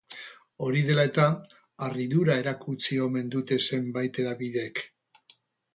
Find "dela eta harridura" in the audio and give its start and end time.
0.87-2.39